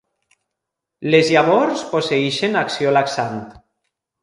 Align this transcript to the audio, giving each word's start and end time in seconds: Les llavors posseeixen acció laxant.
Les 1.15 1.29
llavors 1.35 1.85
posseeixen 1.93 2.59
acció 2.65 2.97
laxant. 2.99 3.39